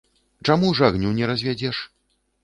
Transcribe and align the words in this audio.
Чаму 0.47 0.69
ж 0.79 0.87
агню 0.87 1.11
не 1.19 1.27
развядзеш? 1.31 1.83